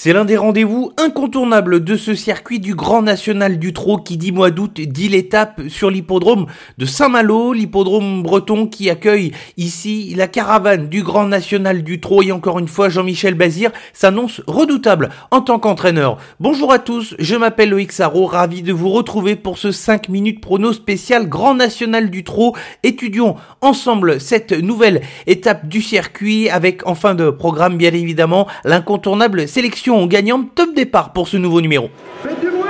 [0.00, 4.30] C'est l'un des rendez-vous incontournables de ce circuit du Grand National du Trot qui dit
[4.30, 6.46] mois d'août dit l'étape sur l'hippodrome
[6.78, 12.30] de Saint-Malo, l'hippodrome breton qui accueille ici la caravane du Grand National du Trot et
[12.30, 16.18] encore une fois Jean-Michel Bazir s'annonce redoutable en tant qu'entraîneur.
[16.38, 20.40] Bonjour à tous, je m'appelle Loïc Sarro, ravi de vous retrouver pour ce 5 minutes
[20.40, 22.54] prono spécial Grand National du Trot.
[22.84, 29.48] Étudions ensemble cette nouvelle étape du circuit avec en fin de programme bien évidemment l'incontournable
[29.48, 31.88] sélection gagnant top départ pour ce nouveau numéro.
[32.22, 32.60] Faites du bruit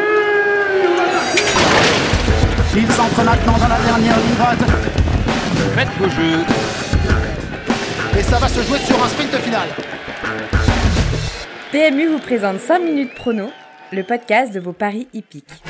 [2.76, 4.58] Il s'entre maintenant dans la dernière ligne droite.
[5.74, 6.44] Faites vos jeux.
[8.18, 9.68] Et ça va se jouer sur un sprint final.
[11.72, 13.50] PMU vous présente 5 minutes prono,
[13.92, 15.67] le podcast de vos paris hippiques.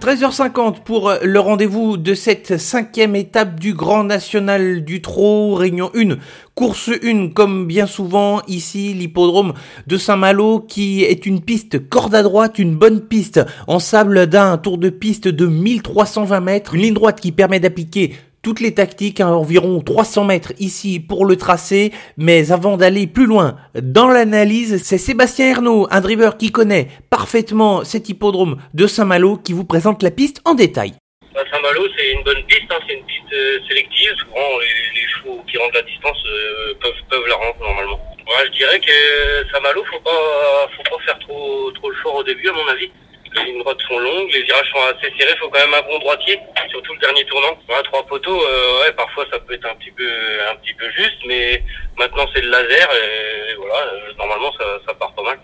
[0.00, 6.16] 13h50 pour le rendez-vous de cette cinquième étape du Grand National du Trot, Réunion 1,
[6.54, 9.52] course 1, comme bien souvent ici, l'hippodrome
[9.86, 13.40] de Saint-Malo, qui est une piste corde à droite, une bonne piste.
[13.66, 18.14] En sable d'un tour de piste de 1320 mètres, une ligne droite qui permet d'appliquer
[18.42, 23.26] toutes les tactiques à environ 300 mètres ici pour le tracé, mais avant d'aller plus
[23.26, 29.36] loin dans l'analyse, c'est Sébastien Ernaud, un driver qui connaît parfaitement cet hippodrome de Saint-Malo
[29.36, 30.94] qui vous présente la piste en détail.
[31.34, 34.12] Bah, Saint-Malo, c'est une bonne piste, hein, c'est une piste euh, sélective.
[34.18, 38.00] Souvent, les, chevaux qui rentrent la distance euh, peuvent, la rendre normalement.
[38.46, 42.48] je dirais que Saint-Malo, faut pas, faut pas faire trop, trop le fort au début,
[42.48, 42.90] à mon avis.
[43.36, 45.98] Les lignes droites sont longues, les virages sont assez serrés, faut quand même un bon
[46.00, 46.36] droitier,
[46.70, 47.56] surtout le dernier tournant.
[47.84, 50.08] Trois poteaux, euh, ouais, parfois ça peut être un petit peu,
[50.50, 51.62] un petit peu juste, mais
[51.98, 55.38] maintenant c'est le laser et voilà, euh, normalement ça, ça part pas mal.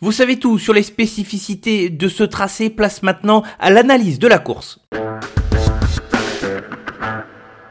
[0.00, 4.38] Vous savez tout sur les spécificités de ce tracé, place maintenant à l'analyse de la
[4.38, 4.80] course.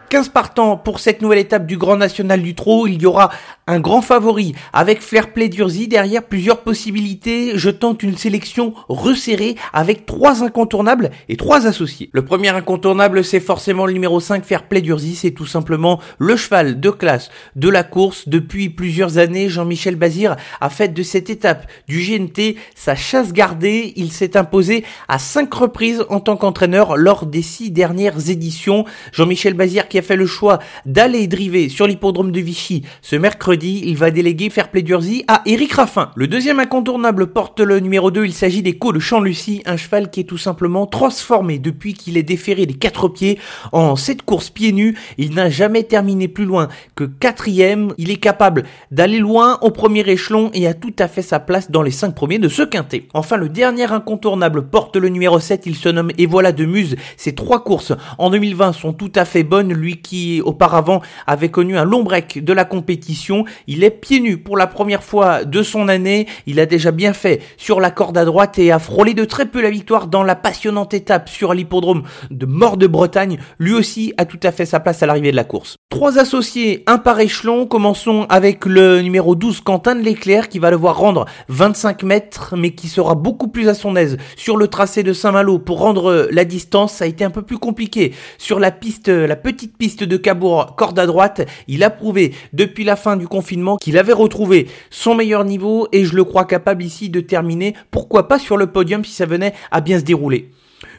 [0.09, 2.87] 15 partants pour cette nouvelle étape du Grand National du Trot.
[2.87, 3.29] Il y aura
[3.69, 5.87] un grand favori avec Fair Play d'Urzi.
[5.87, 7.51] Derrière plusieurs possibilités.
[7.55, 12.09] Je tente une sélection resserrée avec trois incontournables et trois associés.
[12.11, 15.15] Le premier incontournable, c'est forcément le numéro 5 Fair Play d'Urzi.
[15.15, 18.27] C'est tout simplement le cheval de classe de la course.
[18.27, 23.93] Depuis plusieurs années, Jean-Michel Bazir a fait de cette étape du GNT sa chasse gardée.
[23.95, 28.85] Il s'est imposé à cinq reprises en tant qu'entraîneur lors des six dernières éditions.
[29.11, 33.58] Jean-Michel Bazir qui a fait le choix d'aller driver sur l'hippodrome de Vichy ce mercredi.
[33.67, 36.11] Il va déléguer Fairplay Durzy à Eric Raffin.
[36.15, 38.25] Le deuxième incontournable porte le numéro 2.
[38.25, 42.17] Il s'agit des coups de Champ-Lucie, un cheval qui est tout simplement transformé depuis qu'il
[42.17, 43.37] est déféré des quatre pieds
[43.71, 44.97] en cette course pieds nus.
[45.17, 47.93] Il n'a jamais terminé plus loin que quatrième.
[47.97, 51.69] Il est capable d'aller loin au premier échelon et a tout à fait sa place
[51.69, 53.07] dans les cinq premiers de ce quintet.
[53.13, 55.65] Enfin, le dernier incontournable porte le numéro 7.
[55.65, 56.95] Il se nomme Et voilà de Muse.
[57.17, 59.73] Ces trois courses en 2020 sont tout à fait bonnes.
[59.73, 63.45] Lui qui auparavant avait connu un long break de la compétition.
[63.67, 66.27] Il est pieds nus pour la première fois de son année.
[66.45, 69.45] Il a déjà bien fait sur la corde à droite et a frôlé de très
[69.45, 73.39] peu la victoire dans la passionnante étape sur l'hippodrome de Mort de Bretagne.
[73.57, 75.78] Lui aussi a tout à fait sa place à l'arrivée de la course.
[75.91, 77.65] Trois associés, un par échelon.
[77.65, 82.75] Commençons avec le numéro 12, Quentin de l'Éclair, qui va devoir rendre 25 mètres, mais
[82.75, 86.45] qui sera beaucoup plus à son aise sur le tracé de Saint-Malo pour rendre la
[86.45, 86.93] distance.
[86.93, 90.75] Ça a été un peu plus compliqué sur la piste, la petite piste de Cabourg,
[90.75, 91.41] corde à droite.
[91.67, 96.05] Il a prouvé depuis la fin du confinement qu'il avait retrouvé son meilleur niveau et
[96.05, 99.55] je le crois capable ici de terminer, pourquoi pas sur le podium si ça venait
[99.71, 100.51] à bien se dérouler.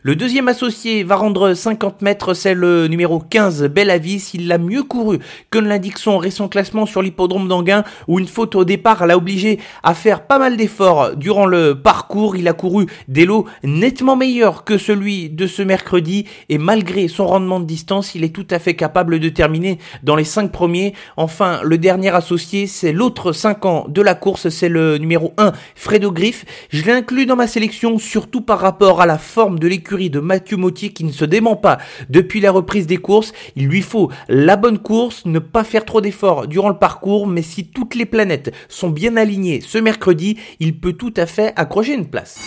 [0.03, 4.31] Le deuxième associé va rendre 50 mètres, c'est le numéro 15, Bellavis.
[4.33, 5.19] Il l'a mieux couru
[5.51, 9.59] que l'indique son récent classement sur l'hippodrome d'Anguin, où une faute au départ l'a obligé
[9.83, 12.35] à faire pas mal d'efforts durant le parcours.
[12.35, 17.27] Il a couru des lots nettement meilleurs que celui de ce mercredi, et malgré son
[17.27, 20.95] rendement de distance, il est tout à fait capable de terminer dans les 5 premiers.
[21.19, 25.53] Enfin, le dernier associé, c'est l'autre 5 ans de la course, c'est le numéro 1,
[25.75, 26.47] Fredo Griff.
[26.71, 30.21] Je l'ai inclus dans ma sélection, surtout par rapport à la forme de l'équipe de
[30.21, 31.79] Mathieu Mautier qui ne se dément pas
[32.09, 33.33] depuis la reprise des courses.
[33.57, 37.43] Il lui faut la bonne course, ne pas faire trop d'efforts durant le parcours, mais
[37.43, 41.95] si toutes les planètes sont bien alignées ce mercredi, il peut tout à fait accrocher
[41.95, 42.39] une place.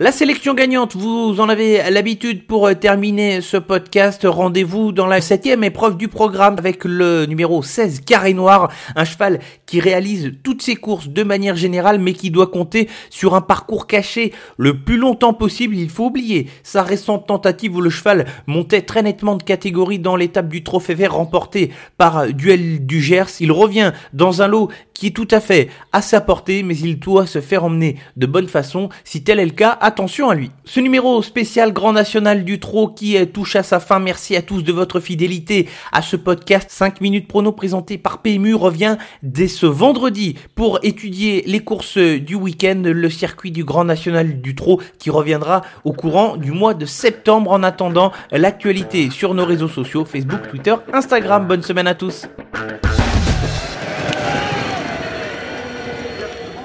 [0.00, 4.26] La sélection gagnante, vous en avez l'habitude pour euh, terminer ce podcast.
[4.28, 9.38] Rendez-vous dans la septième épreuve du programme avec le numéro 16 Carré Noir, un cheval
[9.66, 13.86] qui réalise toutes ses courses de manière générale mais qui doit compter sur un parcours
[13.86, 15.76] caché le plus longtemps possible.
[15.76, 20.16] Il faut oublier sa récente tentative où le cheval montait très nettement de catégorie dans
[20.16, 23.30] l'étape du trophée vert remporté par Duel du Gers.
[23.38, 26.98] Il revient dans un lot qui est tout à fait à sa portée, mais il
[26.98, 28.88] doit se faire emmener de bonne façon.
[29.04, 30.50] Si tel est le cas, attention à lui.
[30.64, 33.98] Ce numéro spécial Grand National du Trot qui touche à sa fin.
[33.98, 38.54] Merci à tous de votre fidélité à ce podcast 5 minutes prono présenté par PMU
[38.54, 44.40] revient dès ce vendredi pour étudier les courses du week-end, le circuit du Grand National
[44.40, 49.44] du Trot qui reviendra au courant du mois de septembre en attendant l'actualité sur nos
[49.44, 51.46] réseaux sociaux Facebook, Twitter, Instagram.
[51.46, 52.26] Bonne semaine à tous.